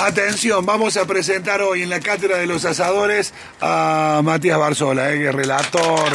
[0.00, 5.32] Atención, vamos a presentar hoy en la Cátedra de los Asadores a Matías Barzola, eh,
[5.32, 6.12] relator,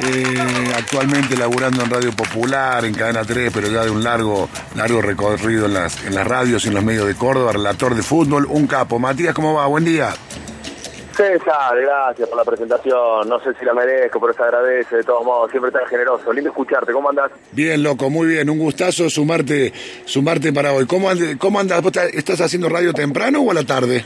[0.00, 5.00] eh, actualmente laburando en Radio Popular, en Cadena 3, pero ya de un largo, largo
[5.00, 8.46] recorrido en las, en las radios y en los medios de Córdoba, relator de fútbol,
[8.46, 8.98] un capo.
[8.98, 9.66] Matías, ¿cómo va?
[9.66, 10.12] Buen día.
[11.14, 13.28] César, gracias por la presentación.
[13.28, 14.96] No sé si la merezco, pero se agradece.
[14.96, 16.32] De todos modos, siempre tan generoso.
[16.32, 16.92] Lindo escucharte.
[16.92, 17.30] ¿Cómo andás?
[17.52, 18.50] Bien, loco, muy bien.
[18.50, 19.72] Un gustazo sumarte,
[20.04, 20.86] sumarte para hoy.
[20.86, 24.04] ¿Cómo, and- cómo estás- ¿Estás haciendo radio temprano o a la tarde?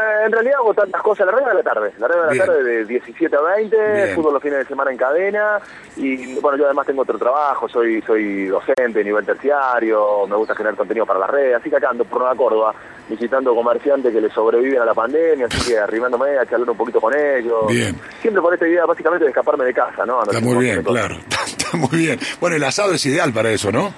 [0.00, 1.26] Eh, En realidad hago tantas cosas.
[1.26, 1.92] La radio de la tarde.
[1.98, 3.76] La radio de la tarde de 17 a 20.
[3.76, 4.14] Bien.
[4.14, 5.58] Fútbol los fines de semana en cadena.
[5.96, 7.68] Y bueno, yo además tengo otro trabajo.
[7.68, 10.26] Soy soy docente, nivel terciario.
[10.26, 11.56] Me gusta generar contenido para las redes.
[11.56, 12.74] Así que acá ando por Nueva Córdoba
[13.08, 15.46] visitando comerciantes que le sobreviven a la pandemia.
[15.46, 17.66] Así que arrimándome a charlar un poquito con ellos.
[17.68, 17.98] Bien.
[18.20, 20.20] Siempre por esta idea básicamente de escaparme de casa, ¿no?
[20.20, 21.16] Ando Está muy bien, claro.
[21.46, 22.18] Está muy bien.
[22.40, 23.92] Bueno, el asado es ideal para eso, ¿no?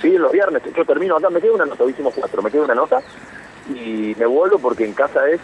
[0.00, 2.64] Sí, los viernes, yo termino acá, me quedo una nota, hoy hicimos cuatro, me quedo
[2.64, 3.02] una nota
[3.74, 5.40] y me vuelvo porque en casa es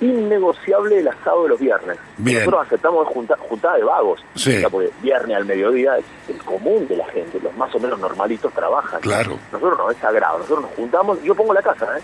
[0.00, 1.98] innegociable el asado de los viernes.
[2.18, 2.38] Bien.
[2.38, 4.56] Nosotros aceptamos junta, juntada de vagos, Sí.
[4.56, 7.78] O sea, porque viernes al mediodía es el común de la gente, los más o
[7.78, 9.00] menos normalitos trabajan.
[9.00, 9.38] Claro.
[9.52, 12.02] Nosotros no, es sagrado, nosotros nos juntamos, yo pongo la casa, ¿eh?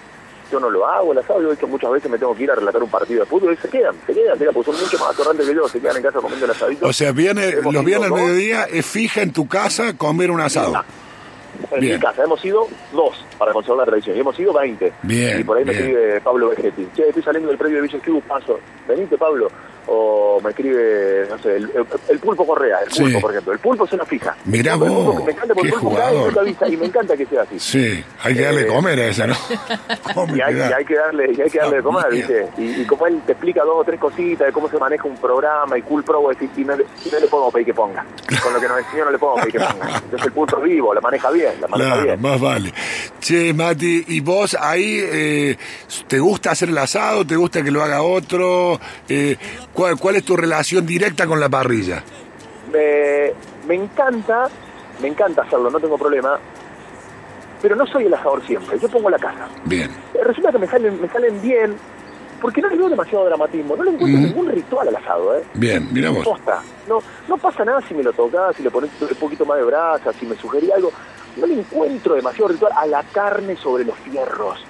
[0.50, 2.50] Yo no lo hago, el asado, yo de hecho muchas veces me tengo que ir
[2.50, 4.80] a relatar un partido de fútbol y se quedan, se quedan, se quedan, porque son
[4.80, 6.86] mucho más atorrantes que yo, se quedan en casa comiendo el asadito.
[6.88, 10.72] O sea, viene, los viernes al mediodía es fija en tu casa comer un asado.
[11.70, 11.94] En Bien.
[11.94, 14.92] mi casa hemos ido dos para conservar la tradición y hemos ido 20.
[15.02, 15.84] Bien, Y por ahí me bien.
[15.84, 16.86] escribe Pablo Vegetti.
[16.94, 18.58] Che, estoy saliendo del predio de Villa Esquivu, paso.
[18.88, 19.48] Venite, Pablo.
[19.92, 23.02] O me escribe, no sé, el, pulpo Correa, el Sí.
[23.02, 23.52] pulpo, por ejemplo.
[23.54, 24.36] El pulpo es una fija.
[24.44, 26.38] Mirá pulpo vos, me encanta porque qué jugador.
[26.38, 27.58] avisa, y me encanta que sea así.
[27.58, 29.34] Sí, hay que darle de Eh, comer a esa, ¿no?
[30.14, 32.04] ¿Cómo Y hay, y hay que darle, y hay que darle de comer.
[32.10, 32.46] ¿viste?
[32.58, 35.16] Y, y como él te explica dos o tres cositas de cómo se maneja un
[35.16, 38.04] programa y Cool Pro, decís, y no, le- y no le podemos pedir que ponga.
[38.42, 39.96] Con lo que nos enseñó no le podemos pedir que ponga.
[39.96, 42.22] Entonces el pulpo es vivo, la maneja bien, la maneja Claro, bien.
[42.22, 42.72] más vale.
[43.20, 45.56] Che, Mati, ¿y vos ahí eh,
[46.06, 47.26] te gusta hacer el asado?
[47.26, 48.78] ¿Te gusta que lo haga otro?
[49.08, 49.36] Eh,
[49.80, 52.02] ¿cuál, ¿Cuál es tu relación directa con la parrilla?
[52.70, 53.32] me,
[53.66, 54.46] me encanta,
[55.00, 56.38] me encanta hacerlo, no tengo problema,
[57.62, 59.48] pero no soy el asador siempre, yo pongo la casa.
[59.64, 59.90] Bien.
[60.12, 61.74] Eh, Resulta que me salen, me salen bien,
[62.42, 64.22] porque no le veo demasiado dramatismo, no le encuentro Mm.
[64.24, 65.44] ningún ritual al asado, ¿eh?
[65.54, 66.24] Bien, mira vos.
[66.26, 66.60] Posta.
[66.86, 69.64] No, no pasa nada si me lo tocas, si le pones un poquito más de
[69.64, 70.92] brasa, si me sugerí algo.
[71.38, 74.62] No le encuentro demasiado ritual a la carne sobre los fierros.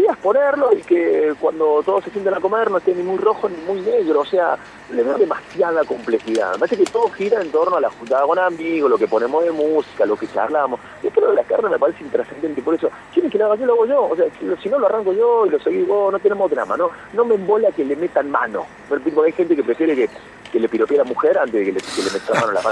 [0.00, 3.46] La ponerlo y que cuando todos se sienten a comer no esté ni muy rojo
[3.46, 4.56] ni muy negro, o sea,
[4.90, 6.52] le veo demasiada complejidad.
[6.54, 9.44] Me parece que todo gira en torno a la juntada con amigos, lo que ponemos
[9.44, 10.80] de música, lo que charlamos.
[11.02, 13.66] Y esto de la carne me parece intrascendente, por eso, ¿quieren que lo haga yo?
[13.66, 14.02] Lo hago yo.
[14.04, 14.26] O sea,
[14.62, 16.90] si no lo arranco yo y lo seguís vos, no tenemos drama, ¿no?
[17.12, 18.64] No me embola que le metan mano.
[18.88, 20.08] Porque hay gente que prefiere que,
[20.52, 22.62] que le piropee a la mujer antes de que le, que le a la.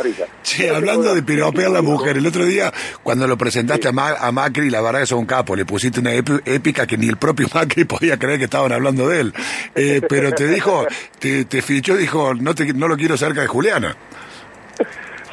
[0.43, 2.71] Che, hablando de piropear a la mujer, el otro día
[3.03, 5.99] cuando lo presentaste a, Ma- a Macri, la verdad que sos un capo, le pusiste
[6.01, 9.35] una ép- épica que ni el propio Macri podía creer que estaban hablando de él.
[9.75, 10.87] Eh, pero te dijo,
[11.19, 13.97] te, te fichó dijo, no, te, no lo quiero cerca de Juliana.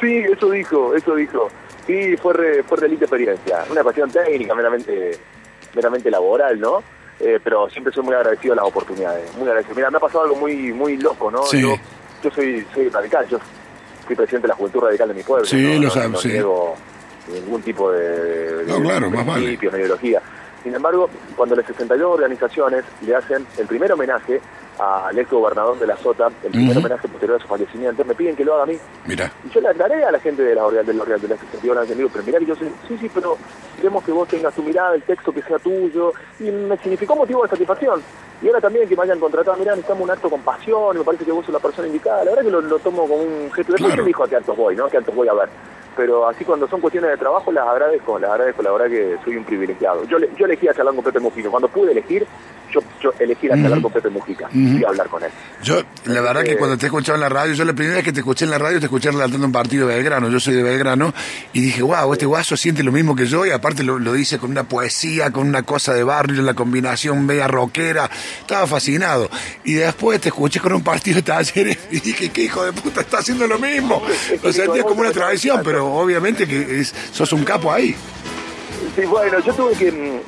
[0.00, 1.48] Sí, eso dijo, eso dijo.
[1.86, 3.64] Sí, fue re, fue re linda experiencia.
[3.68, 5.18] Una cuestión técnica, meramente,
[5.74, 6.82] meramente laboral, ¿no?
[7.18, 9.34] Eh, pero siempre soy muy agradecido a las oportunidades.
[9.36, 9.74] Muy agradecido.
[9.74, 11.42] Mira, me ha pasado algo muy muy loco, ¿no?
[11.46, 11.60] Sí.
[11.62, 11.74] Yo,
[12.22, 13.38] yo soy, soy radical, yo
[14.06, 15.44] fui presidente de la Juventud Radical de mi pueblo.
[15.46, 16.28] Sí, no, lo sabes, no sí.
[16.28, 16.74] niego
[17.32, 19.32] ningún tipo de, de No, claro, vale.
[19.32, 20.22] principios, ni ideología.
[20.62, 24.40] Sin embargo, cuando las 62 organizaciones le hacen el primer homenaje
[24.78, 28.36] al ex gobernador de la Sota, el primer homenaje posterior a su fallecimiento, me piden
[28.36, 28.78] que lo haga a mí.
[29.06, 31.28] Mira, Y yo le aclaré a la gente de la Orreal, de la Orreal, de
[31.28, 33.36] la 61 le digo, pero mirá que yo soy, sí, sí, pero
[33.76, 37.42] queremos que vos tengas tu mirada, el texto que sea tuyo, y me significó motivo
[37.42, 38.00] de satisfacción.
[38.40, 41.04] Y ahora también que me hayan contratado, mirá, necesitamos un acto con pasión, y me
[41.04, 42.24] parece que vos sos la persona indicada.
[42.24, 43.72] La verdad que lo, lo tomo como un gesto.
[43.72, 44.04] Después Claro.
[44.04, 44.84] dijo a qué actos voy, ¿no?
[44.86, 45.48] A qué actos voy a ver.
[45.96, 49.36] Pero así cuando son cuestiones de trabajo, las agradezco, las agradezco, la verdad que soy
[49.36, 50.04] un privilegiado.
[50.04, 51.50] Yo, yo elegí a charlar con Pepe Mujica.
[51.50, 52.24] Cuando pude elegir,
[52.72, 53.82] yo, yo elegí Ujú.
[53.82, 55.30] con Pepe Mujica y hablar con él.
[55.62, 57.96] yo la verdad que Eh, cuando te he escuchado en la radio, yo la primera
[57.96, 60.40] vez que te escuché en la radio te escuché relatando un partido de Belgrano, yo
[60.40, 61.12] soy de Belgrano,
[61.52, 64.38] y dije, wow, este guaso siente lo mismo que yo, y aparte lo, lo dice
[64.38, 68.10] con una poesía, con una cosa de barrio, la combinación media rockera,
[68.40, 69.30] estaba fascinado.
[69.64, 73.00] Y después te escuché con un partido de talleres y dije, qué hijo de puta,
[73.02, 74.02] está haciendo lo mismo.
[74.42, 77.94] Lo sentía como una tradición, pero obviamente que es- sos un capo ahí.
[78.96, 80.20] Sí, bueno, yo tuve que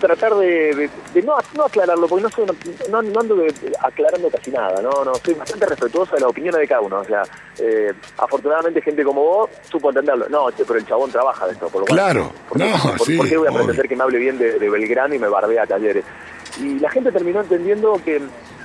[0.00, 2.46] tratar de, de- de no, no aclararlo, porque no, soy
[2.90, 6.60] no, no ando de- aclarando casi nada, no, no, soy bastante respetuoso de las opiniones
[6.60, 7.22] de cada uno, o sea,
[7.58, 10.28] eh, afortunadamente gente como vos supo entenderlo.
[10.28, 12.76] No, che, pero el chabón trabaja de esto, por lo cual- Claro, ¿por qué- no,
[12.96, 15.28] por, sí, ¿por qué voy a pretender que me hable bien de, Belgrano y me
[15.28, 16.04] bardea a talleres?
[16.60, 18.20] Y la gente terminó entendiendo que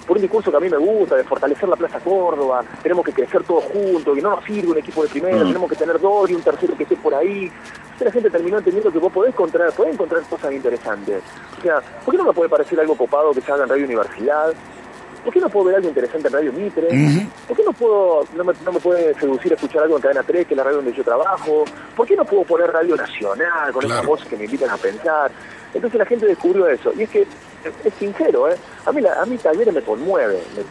[0.08, 3.12] por un discurso que a mí me gusta, de fortalecer la Plaza Córdoba, tenemos que
[3.14, 5.48] crecer todos juntos, que no nos sirve un equipo de primera, Mm.
[5.48, 7.46] tenemos que tener dos y un tercero que esté por ahí.
[7.46, 11.24] Entonces la gente terminó entendiendo que vos podés encontrar, podés encontrar cosas interesantes.
[11.58, 13.86] O sea, ¿por qué no me puede parecer algo copado que se haga en Radio
[13.86, 14.54] Universidad?
[15.24, 16.88] ¿Por qué no puedo ver algo interesante en Radio Mitre?
[17.48, 20.46] ¿Por qué no puedo, no me, no me puede seducir escuchar algo en Cadena 3,
[20.46, 21.64] que es la radio donde yo trabajo?
[21.96, 23.96] ¿Por qué no puedo poner Radio Nacional con Claro.
[23.96, 25.32] esas voces que me invitan a pensar?
[25.76, 26.92] Entonces la gente descubrió eso.
[26.98, 27.22] Y es que,
[27.84, 28.56] es, sincero, ¿eh?
[28.86, 30.42] A mí, la- a mí Talleres me conmueve.
[30.56, 30.64] Me-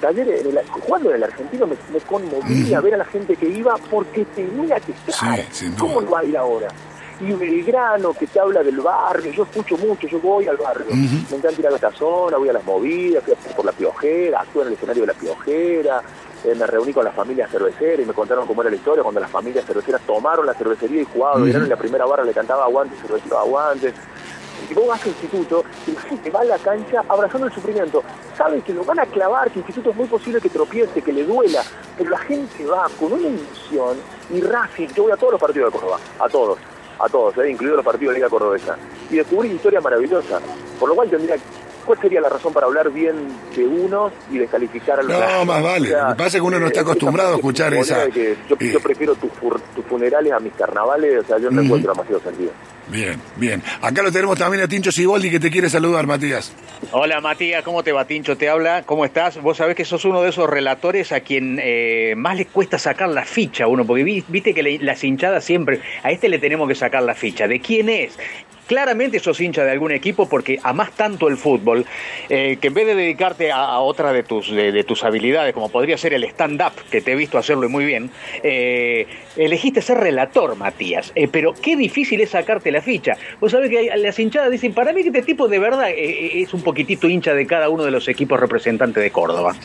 [0.00, 3.46] Talleres, en el- jugando en el argentino, me, me conmovía ver a la gente que
[3.48, 5.14] iba porque tenía que estar.
[5.50, 5.72] Sí.
[5.78, 6.68] ¿Cómo no va a ir ahora?
[7.20, 10.86] Y Belgrano, que te habla del barrio, yo escucho mucho, yo voy al barrio.
[11.30, 14.40] Me encanta ir a la casona, voy a las movidas, fui a- por la piojera,
[14.40, 16.00] actúo en el escenario de la piojera,
[16.44, 19.20] eh, me reuní con las familias cerveceras y me contaron cómo era la historia cuando
[19.20, 22.62] las familias cerveceras tomaron la cervecería y jugaban, Belgrano en la primera barra le cantaba
[22.64, 23.92] aguante, cervecero aguante.
[24.70, 28.02] Y vos vas al instituto la gente va a la cancha abrazando el sufrimiento.
[28.36, 31.24] Saben que lo van a clavar, que instituto es muy posible que tropiece, que le
[31.24, 31.62] duela,
[31.96, 33.96] pero la gente va con una ilusión
[34.30, 36.58] y Racing, yo voy a todos los partidos de Córdoba, a todos,
[36.98, 38.76] a todos, eh, incluidos los partidos de Liga Cordobesa.
[39.10, 40.40] Y descubrí historia maravillosa,
[40.78, 41.36] por lo cual tendría,
[41.88, 43.16] ¿cuál sería la razón para hablar bien
[43.56, 45.46] de uno y descalificar a los No, demás?
[45.46, 45.88] más vale.
[45.88, 48.36] Lo que pasa es que uno no está eh, acostumbrado a escuchar esa- de que
[48.48, 48.70] yo, eh.
[48.72, 49.30] yo prefiero tus,
[49.88, 52.52] funerales a mis carnavales, o sea, yo no encuentro demasiado sentido.
[52.88, 53.62] Bien, bien.
[53.82, 56.52] Acá lo tenemos también a Tincho Siboldi que te quiere saludar, Matías.
[56.92, 58.06] Hola Matías, ¿cómo te va?
[58.06, 59.40] Tincho te habla, ¿cómo estás?
[59.42, 63.08] Vos sabés que sos uno de esos relatores a quien eh, más le cuesta sacar
[63.10, 66.38] la ficha a uno, porque vi- viste que le- las hinchadas siempre, a este le
[66.38, 68.16] tenemos que sacar la ficha, ¿de quién es?
[68.68, 71.84] Claramente sos hincha de algún equipo porque amás tanto el fútbol
[72.28, 75.54] eh, que en vez de dedicarte a, a otra de tus, de, de tus habilidades,
[75.54, 78.10] como podría ser el stand-up, que te he visto hacerlo muy bien,
[78.42, 79.06] eh,
[79.36, 81.12] elegiste ser relator, Matías.
[81.14, 83.16] Eh, pero qué difícil es sacarte la ficha.
[83.40, 86.52] Vos sabés que hay- las hinchadas dicen, para mí que este tipo de verdad es
[86.54, 89.56] un poquitito hincha de cada uno de los equipos representantes de Córdoba.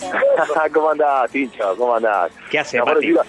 [0.72, 1.74] ¿Cómo andás, Tincho?
[1.76, 2.30] ¿Cómo andás?
[2.50, 3.22] ¿Qué hace, que iba,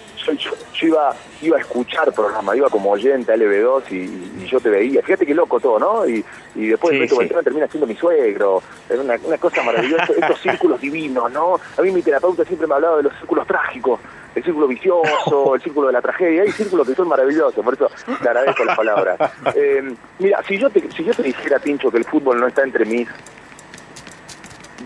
[0.78, 4.70] yo, iba, iba a escuchar programa, iba como oyente a LB2 y, y yo te
[4.70, 5.02] veía.
[5.02, 6.08] Fíjate qué loco todo, ¿no?
[6.08, 7.28] Y, y después Sí, Beto sí.
[7.44, 8.62] Termina siendo mi suegro.
[8.88, 10.06] Es una, una cosa maravillosa.
[10.18, 11.60] Estos círculos divinos, ¿no?
[11.76, 14.00] A mí mi terapeuta siempre me ha hablado de los círculos trágicos.
[14.34, 16.42] El círculo vicioso, el círculo de la tragedia.
[16.42, 17.90] Hay círculos que son maravillosos, por eso
[18.22, 19.18] te agradezco las palabras.
[19.54, 22.62] Eh, mira, si yo, te, si yo te dijera, Tincho, que el fútbol no está
[22.62, 23.08] entre mis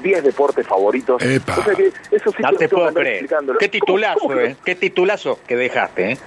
[0.02, 1.58] 10 deportes favoritos, Epa.
[1.58, 3.08] o sea que eso sí No que te puedo creer.
[3.16, 3.58] explicándolo.
[3.58, 4.56] Qué titulazo, ¿Cómo- cómo que- eh.
[4.64, 6.18] Qué titulazo que dejaste, eh.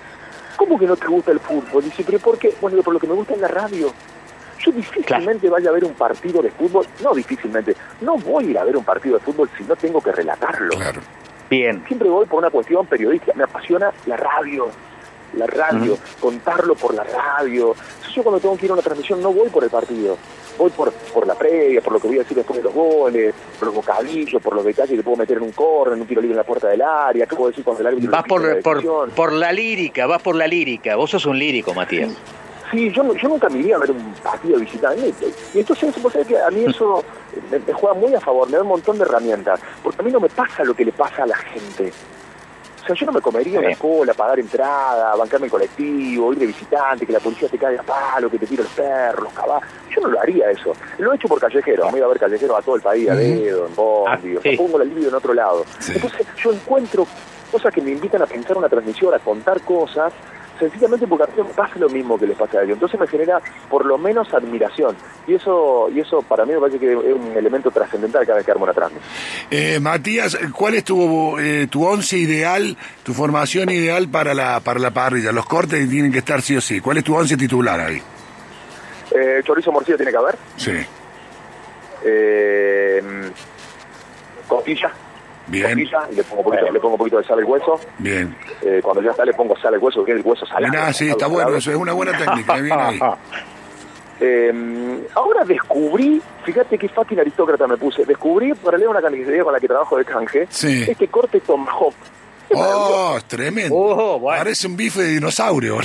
[0.57, 1.83] ¿Cómo que no te gusta el fútbol?
[1.83, 2.53] Dice, pero ¿por qué?
[2.61, 3.91] Bueno, por lo que me gusta es la radio.
[4.59, 8.57] Yo difícilmente vaya a ver un partido de fútbol, no difícilmente, no voy a ir
[8.59, 10.69] a ver un partido de fútbol si no tengo que relatarlo.
[10.75, 11.01] Claro.
[11.49, 11.83] Bien.
[11.87, 14.67] Siempre voy por una cuestión periodística, me apasiona la radio,
[15.33, 17.75] la radio, contarlo por la radio.
[18.13, 20.17] Yo cuando tengo que ir a una transmisión no voy por el partido,
[20.57, 23.33] voy por, por la previa, por lo que voy a decir después de los goles,
[23.59, 26.21] por los bocadillos, por los detalles que puedo meter en un corner, en un tiro
[26.21, 29.09] libre en la puerta del área, qué puedo decir cuando el árbitro Vas por, por,
[29.11, 30.95] por la lírica, vas por la lírica.
[30.95, 32.11] Vos sos un lírico, Matías.
[32.71, 35.13] Sí, yo nunca me iría a ver un partido visitante.
[35.53, 37.03] Y entonces, vos sabés que a mí eso
[37.51, 39.59] me, me juega muy a favor, me da un montón de herramientas.
[39.83, 41.93] Porque a mí no me pasa lo que le pasa a la gente.
[42.85, 46.45] O sea, yo no me comería una cola, pagar entrada, bancarme el colectivo, ir de
[46.45, 49.67] visitante, que la policía te caiga a palo, que te tire los perros, los caballos.
[49.89, 50.71] Yo no lo haría eso.
[50.99, 51.91] Lo he hecho por callejeros.
[51.91, 54.35] Me iba a ver callejeros a todo el país, a dedo, en Bondi.
[54.35, 55.65] Ah, o sea, pongo la libido en otro lado.
[55.87, 57.07] Entonces, yo encuentro
[57.51, 60.13] cosas que me invitan a pensar una transmisión, a contar cosas,
[60.59, 62.75] sencillamente porque a mí me pasa lo mismo que les pasa a ellos.
[62.75, 64.95] Entonces me genera por lo menos admiración.
[65.27, 68.45] Y eso y eso para mí me parece que es un elemento trascendental cada vez
[68.45, 69.09] que armo una transmisión.
[69.51, 74.79] Eh, Matías, ¿cuál es tu, eh, tu once ideal, tu formación ideal para la, para
[74.79, 75.31] la parrilla?
[75.31, 76.79] Los cortes tienen que estar sí o sí.
[76.79, 78.01] ¿Cuál es tu once titular ahí?
[79.11, 80.35] Eh, chorizo morcillo tiene que haber.
[80.57, 80.71] Sí.
[82.03, 83.01] Eh,
[84.47, 84.91] costilla.
[85.47, 85.77] Bien.
[85.77, 87.79] Le pongo, un poquito, le pongo un poquito de sal al hueso.
[87.99, 88.35] Bien.
[88.63, 90.71] Eh, cuando ya está le pongo sal al hueso, que el hueso salado.
[90.71, 91.57] Mirá, sí, está bueno, salado.
[91.57, 92.99] eso es una buena técnica, eh, bien ahí.
[94.17, 99.51] Eh, ahora descubrí, fíjate qué fácil aristócrata me puse, descubrí para leer una carnicería con
[99.51, 100.85] la que trabajo de canje, Sí.
[100.87, 101.93] este corte tomahawk.
[102.53, 103.75] Oh, es tremendo.
[103.75, 104.37] Oh, bueno.
[104.39, 105.79] Parece un bife de dinosaurio.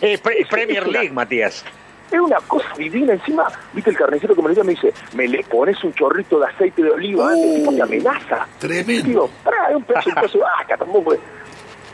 [0.00, 1.64] Eh, pre- Premier League, Matías.
[2.10, 3.12] Es una cosa divina.
[3.14, 6.38] Encima, viste el carnicero que me lo dice, me dice, me le pones un chorrito
[6.38, 8.46] de aceite de oliva, Uh, tipo te amenaza.
[8.58, 9.02] tremendo.
[9.08, 11.14] Digo, pará, es un pedazo, un pedazo de vaca, tampoco.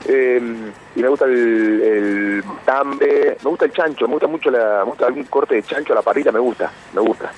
[0.04, 0.42] Eh,
[0.96, 4.90] y me gusta el, el tambe, me gusta el chancho, me gusta mucho la, me
[4.90, 7.30] gusta algún corte de chancho a la parrilla, me gusta, me gusta.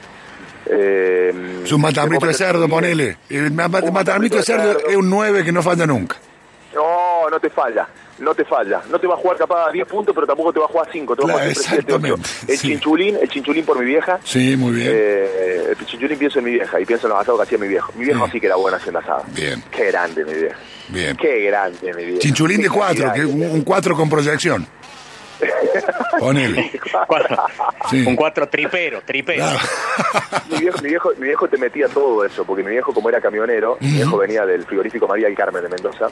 [0.67, 3.19] Eh, Es un matambrito de cerdo, ponele.
[3.29, 6.17] El matambrito de cerdo es un 9 que no falla nunca.
[6.75, 7.87] No, no te falla,
[8.19, 8.83] no te falla.
[8.91, 10.89] No te va a jugar capaz a 10 puntos, pero tampoco te va a jugar
[10.89, 12.15] a 5, te va a Claro, jugar siempre 7, 8.
[12.15, 12.69] exactamente, El sí.
[12.69, 14.19] chinchulín, el chinchulín por mi vieja.
[14.25, 14.91] Sí, muy bien.
[14.93, 17.69] Eh, el chinchulín pienso en mi vieja y pienso en los asados que hacía mi
[17.69, 17.93] viejo.
[17.97, 18.33] Mi viejo Sí.
[18.33, 19.23] sí que era bueno haciendo asado.
[19.35, 19.63] Bien.
[19.71, 20.57] Qué grande mi vieja.
[20.89, 21.17] Bien.
[21.17, 22.19] Qué grande mi vieja.
[22.21, 24.67] Chinchulín Qué de cuatro, calidad que que un, un cuatro con proyección.
[26.21, 26.71] Ponele.
[27.91, 28.05] Sí.
[28.07, 29.45] Un cuatro tripero, tripero.
[29.45, 29.59] Claro.
[30.51, 33.21] Mi viejo, mi, viejo, mi viejo te metía todo eso, porque mi viejo, como era
[33.21, 36.07] camionero, mi viejo venía del frigorífico María del Carmen de Mendoza,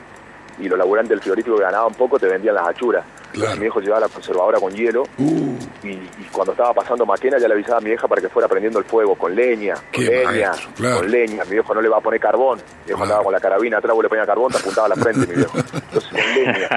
[0.59, 3.03] y los laburantes del frigorífico que ganaban poco te vendían las achuras.
[3.31, 3.55] Claro.
[3.55, 7.47] Mi viejo llevaba la conservadora con hielo, Uh, y, y cuando estaba pasando Maquena ya
[7.47, 10.51] le avisaba a mi vieja para que fuera prendiendo el fuego con leña, con leña,
[10.75, 10.97] claro.
[10.97, 11.43] con leña.
[11.45, 12.57] Mi viejo no le va a poner carbón.
[12.59, 13.03] Mi viejo Claro.
[13.03, 15.35] andaba con la carabina atrás, vos le ponías carbón, te apuntaba a la frente, mi
[15.35, 15.57] viejo.
[15.73, 16.69] Entonces con leña.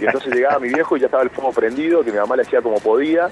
[0.00, 2.42] Y entonces llegaba mi viejo y ya estaba el fuego prendido, que mi mamá le
[2.42, 3.28] hacía como podía,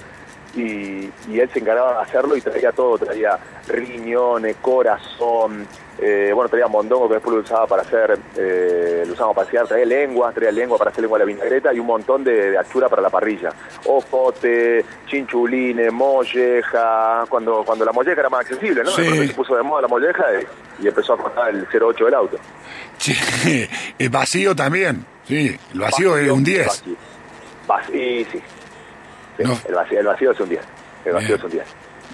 [0.55, 5.67] y, y él se encargaba de hacerlo y traía todo, traía riñones, corazón,
[5.99, 9.67] eh, bueno, traía mondongo que después lo usaba para hacer, eh, lo usábamos para hacer,
[9.67, 12.59] traía lengua, traía lengua para hacer lengua de la vinagreta y un montón de, de
[12.59, 13.51] achura para la parrilla.
[13.87, 18.91] Ojote, chinchulines, molleja, cuando, cuando la molleja era más accesible, ¿no?
[18.91, 19.29] Sí.
[19.29, 20.25] Se puso de moda la molleja
[20.81, 22.39] y, y empezó a costar el 08 del auto.
[23.99, 25.05] el vacío también.
[25.27, 26.67] Sí, el vacío es un 10.
[26.67, 26.97] Vacío.
[27.67, 28.43] Vacío, sí.
[29.43, 29.59] Sí, No.
[29.69, 30.63] el, vacío, el vacío es un 10.
[31.05, 31.39] El vacío Bien.
[31.39, 31.65] es un 10.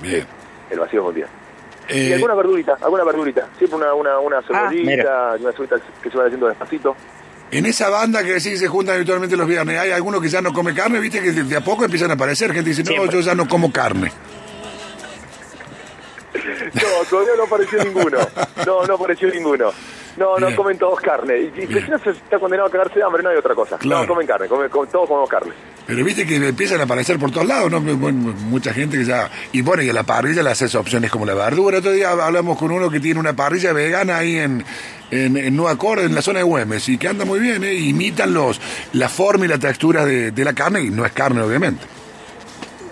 [0.02, 0.26] Bien.
[0.70, 1.28] El vacío es un 10.
[1.90, 3.49] y Eh, alguna verdurita, alguna verdurita.
[3.56, 5.35] Siempre una, una, una cebollita, mira.
[5.40, 6.94] una cebollita que se va haciendo despacito.
[7.50, 10.42] en esa banda que decís que se juntan habitualmente los viernes, hay alguno que ya
[10.42, 12.88] no come carne, viste que de, de a poco empiezan a aparecer gente dice, no,
[12.90, 13.11] Siempre.
[13.14, 14.12] yo ya no como carne.
[16.75, 18.18] No, todavía no apareció ninguno.
[18.66, 19.70] No, no apareció ninguno.
[20.16, 20.56] No, no Bien.
[20.56, 21.38] comen todos carne.
[21.38, 23.78] Y, y si no se está condenado a cagarse de hambre, no hay otra cosa.
[23.78, 24.02] Claro.
[24.02, 25.52] No, comen carne, comen, comen- todos comemos carne.
[25.88, 27.80] Pero viste que empiezan a aparecer por todos lados, ¿no?
[27.80, 29.30] Mucha gente que ya...
[29.52, 31.78] Y bueno, y a la parrilla le haces opciones como la verdura.
[31.78, 34.62] Otro día hablamos con uno que tiene una parrilla vegana ahí en,
[35.11, 37.73] en, en Nueva Córdoba, en la zona de Güemes, y que anda muy bien, ¿eh?
[37.73, 38.61] Imitan los,
[38.92, 41.87] la forma y la textura de, de la carne, y no es carne, obviamente.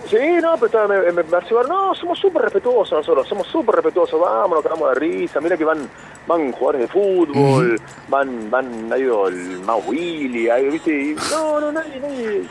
[0.08, 4.20] Sí, no, pero me, me, me pareció, no, somos súper respetuosos nosotros, somos súper respetuosos,
[4.20, 5.88] vamos, nos cagamos de risa, mira que van
[6.26, 11.16] van jugadores de fútbol, van, van, ha ido el Mau Willy, ha ido, viste, y
[11.30, 12.42] no, no, nadie, nadie,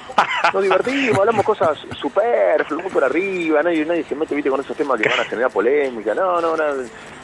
[0.54, 4.76] nos divertimos, hablamos cosas superfluas, muy por arriba, nadie, nadie se mete, viste, con esos
[4.76, 6.64] temas que van a generar polémica, no, no, no,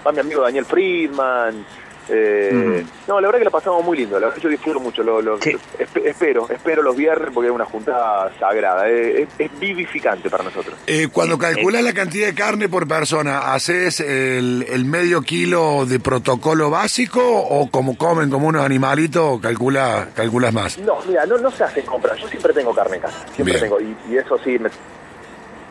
[0.06, 1.66] va mi amigo Daniel Friedman,
[2.10, 5.04] eh, No, la verdad que la pasamos muy lindo, la verdad que yo disfruto mucho.
[5.04, 5.56] Lo, lo- Sí.
[6.04, 10.76] espero, espero los viernes porque es una juntada sagrada, eh, es, es vivificante para nosotros.
[10.88, 16.00] Eh, cuando calculas la cantidad de carne por persona, ¿haces el, el medio kilo de
[16.00, 20.78] protocolo básico o como comen como unos animalitos, calcula, calculas más?
[20.80, 23.60] No, mira, no, no se hacen compras, yo siempre tengo carne en casa, siempre Bien.
[23.64, 24.70] tengo, y, y eso sí, me-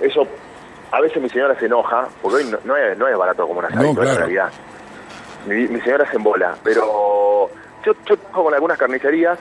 [0.01, 0.27] eso,
[0.93, 3.59] a veces mi señora se enoja, porque hoy no, no es, no es barato como
[3.61, 4.19] una No, asadito, la claro.
[4.21, 4.51] realidad.
[5.47, 7.51] Mi, mi señora se embola, pero
[7.85, 9.39] yo, yo trabajo con algunas carnicerías,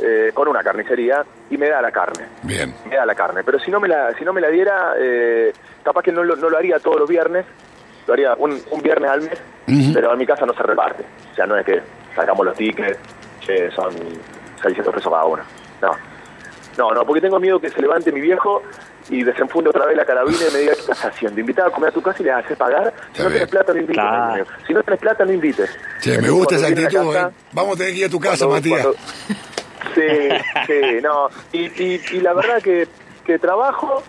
[0.00, 2.26] eh, con una carnicería, y me da la carne.
[2.42, 2.74] Bien.
[2.88, 3.44] me da la carne.
[3.44, 6.36] Pero si no me la, si no me la diera, eh, capaz que no lo,
[6.36, 7.46] no lo haría todos los viernes,
[8.06, 9.40] lo haría un, un viernes al mes,
[9.92, 11.04] pero en mi casa no se reparte.
[11.32, 11.80] O sea, no es que
[12.14, 12.98] sacamos los tickets,
[13.40, 13.92] che, son
[14.62, 15.42] 600 pesos cada uno.
[15.82, 15.90] No.
[16.78, 18.62] No, no, porque tengo miedo que se levante mi viejo
[19.08, 21.38] y desenfunde otra vez la carabina y me diga, ¿qué estás haciendo?
[21.40, 22.92] Invitar a comer a tu casa y le haces pagar.
[23.12, 23.94] Si no tenés plata, no invites.
[24.02, 24.46] Claro.
[24.66, 25.70] Si no tenés plata, no invites.
[26.00, 27.32] Che, me gusta esa actitud, casa, ¿eh?
[27.52, 28.82] Vamos a tener que ir a tu casa, cuando- Matías.
[28.82, 28.98] cuando-
[29.94, 30.28] Sí,
[30.66, 31.28] sí, no.
[31.52, 32.86] Y, y, y la verdad que,
[33.24, 34.02] que trabajo,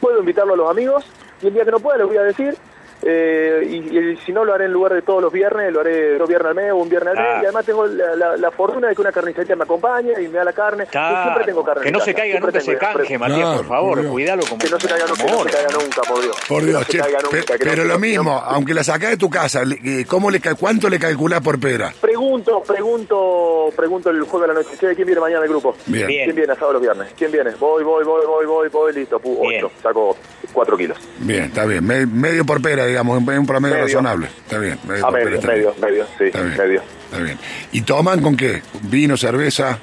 [0.00, 1.04] puedo invitarlo a los amigos,
[1.40, 2.54] y el día que no pueda les voy a decir,
[3.02, 6.16] eh, y, y si no lo haré en lugar de todos los viernes, lo haré
[6.18, 7.38] dos viernes al mes o un viernes al mes, Ah.
[7.42, 10.38] y además tengo la, la- la fortuna de que una carnicería me acompaña y me
[10.38, 10.84] da la carne.
[10.92, 11.82] Yo siempre tengo carne.
[11.82, 14.58] que no se caiga siempre nunca ese canje, Matías, Claro, por favor, por cuídalo como
[14.58, 16.36] Que no se caiga nunca, no se caiga nunca, por Dios.
[16.48, 19.16] Por Que Dios, no se che, pe- pero lo no- mismo, aunque la sacás de
[19.16, 21.92] tu casa, eh, ¿cómo le, ¿cuánto le calculás por pera?
[22.00, 24.76] Pregunto, pregunto, pregunto el jueves a la noche.
[24.78, 25.74] Che, ¿quién viene mañana al grupo?
[25.86, 26.06] Bien.
[26.06, 26.24] Bien.
[26.24, 27.08] ¿Quién viene asado los viernes?
[27.16, 27.50] ¿Quién viene?
[27.58, 29.18] Voy, voy, voy, voy, voy, voy, listo.
[29.18, 29.70] Pu, ocho.
[29.82, 30.16] Saco
[30.52, 30.98] cuatro kilos.
[31.18, 31.84] Bien, está bien.
[31.86, 33.86] Me- medio por pera, digamos, un, un promedio Medio.
[33.86, 34.26] razonable.
[34.26, 34.78] Está bien.
[34.86, 35.80] Medio A pera, medio, está medio, bien.
[35.90, 36.56] medio, sí, Está bien.
[36.58, 36.82] medio.
[37.10, 37.38] Está bien.
[37.72, 38.62] ¿Y toman con qué?
[38.82, 39.78] ¿Vino, cerveza?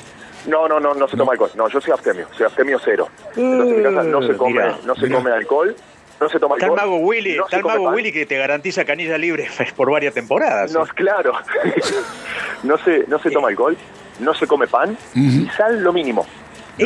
[0.48, 1.51] No, no, no, no se toma alcohol.
[1.56, 3.10] No, yo soy abstemio, soy abstemio cero.
[3.36, 5.18] Entonces en mi casa no se come, Mirá, no se mirá.
[5.18, 5.75] come alcohol,
[6.22, 6.75] no se toma alcohol.
[6.78, 7.89] mago Willy, no está se el come mago.
[7.92, 10.72] Willy que te garantiza canilla libre por varias temporadas.
[10.72, 11.34] No, claro.
[12.63, 13.78] no se, no se toma alcohol,
[14.20, 16.25] no se come pan y sal lo mínimo.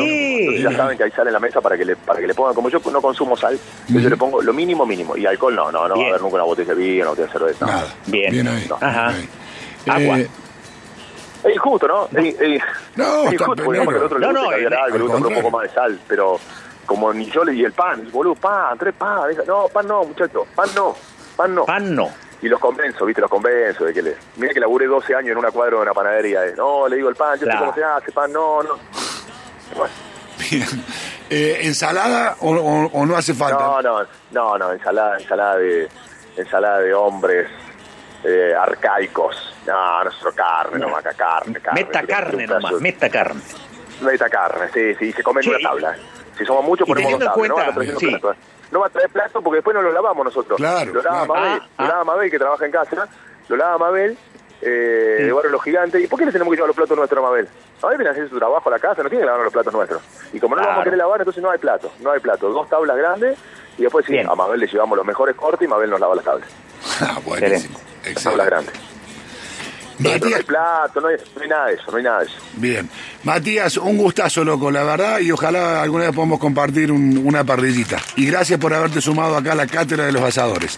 [0.02, 0.38] Eh.
[0.40, 2.34] Entonces ya saben que hay sal en la mesa para que le, para que le
[2.34, 3.58] pongan, como yo no consumo sal,
[3.90, 5.16] yo le pongo lo mínimo mínimo.
[5.18, 6.10] Y alcohol no, no, no va a Bien.
[6.10, 7.66] haber nunca una botella de vino, una botella de cerveza.
[7.66, 7.72] no.
[7.72, 7.88] Nada.
[8.08, 8.48] Bien.
[8.48, 8.66] ahí.
[8.70, 8.78] No.
[8.82, 9.12] Ajá.
[9.12, 9.30] bien
[9.96, 10.20] Agua.
[10.20, 10.28] Eh,
[11.46, 12.06] Es injusto, ¿no?
[12.18, 12.62] Es, es-
[12.96, 13.90] No, es injusto, porque bien.
[13.90, 15.70] al otro le No, gusta no, caviar el- algo, le gusta un poco más de
[15.70, 16.40] sal, pero
[16.86, 20.04] como ni yo le y el pan, boludo, pan, tres pan, deja- no, pan no,
[20.06, 20.96] muchacho, pan no,
[21.36, 21.66] pan no.
[21.66, 22.10] Pan no.
[22.42, 23.22] y los convenzo, ¿viste?
[23.22, 24.16] Los convenzo de que le...
[24.38, 26.46] Mira que laburé 12 años en una cuadra de una panadería.
[26.46, 26.54] eh.
[26.58, 27.60] No, le digo el pan, yo Claro.
[27.60, 28.70] sé cómo se hace pan, no, no.
[29.76, 29.94] Bueno,
[30.50, 30.68] Bien.
[31.30, 33.58] Eh, ¿Ensalada o, o- o no hace falta?
[33.64, 35.88] no, no, no, no, ensalada, ensalada de,
[36.38, 37.48] ensalada de hombres
[38.24, 39.36] eh, arcaicos.
[39.66, 41.84] No, no es solo carne, no, acá carne, carne.
[41.86, 43.42] Meta carne nomás, meta carne.
[44.02, 45.96] Meta carne, sí, sí, se come en Che, una tabla.
[46.38, 47.48] Si somos muchos, ponemos dos tablas.
[47.50, 48.18] no, cuenta- traer sí.
[48.72, 50.58] no va a traer plato porque después no lo lavamos nosotros.
[50.58, 51.34] Claro, Lo lava claro.
[51.42, 51.88] Mabel, Ah, lo ah.
[51.90, 53.08] lava Mabel, que trabaja en casa,
[53.48, 54.18] lo lava Mabel,
[54.66, 55.24] eh, Sí.
[55.26, 56.04] de Barrio Los Gigantes.
[56.04, 57.48] ¿Y por qué le tenemos que llevar los platos nuestros a Mabel?
[57.82, 59.74] Mabel viene a hacer su trabajo a la casa, no tiene que lavar los platos
[59.74, 60.02] nuestros.
[60.34, 62.50] Y como no lo vamos a querer lavar, entonces no hay plato, no hay plato.
[62.50, 63.38] Dos tablas grandes
[63.78, 64.28] y después sí, Bien.
[64.30, 66.48] a Mabel le llevamos los mejores cortes y Mabel nos lava las tablas.
[67.02, 67.80] Ah, buenísimo.
[68.04, 68.46] Las tablas Excelente.
[68.46, 68.74] grandes.
[70.02, 72.26] Pero no hay plato, no hay, no hay nada de eso, no hay nada de
[72.26, 72.36] eso.
[72.54, 72.90] bien.
[73.24, 78.00] Matías, un gustazo, loco, la verdad, y ojalá alguna vez podamos compartir un- una parrillita.
[78.16, 80.78] Y gracias por haberte sumado acá a la cátedra de los asadores.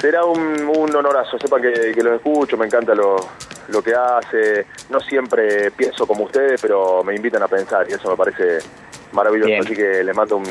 [0.00, 3.16] Será un, un honorazo, sepan que, que los escucho, me encanta lo,
[3.68, 4.66] lo que hace.
[4.90, 8.58] No siempre pienso como ustedes, pero me invitan a pensar y eso me parece
[9.12, 9.48] maravilloso.
[9.48, 9.64] Bien.
[9.64, 10.46] Así que les mando un,